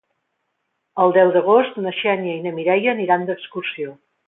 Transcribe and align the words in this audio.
El 1.03 1.13
deu 1.17 1.33
d'agost 1.35 1.77
na 1.85 1.95
Xènia 1.99 2.35
i 2.39 2.41
na 2.47 2.55
Mireia 2.57 2.95
aniran 2.97 3.29
d'excursió. 3.31 3.95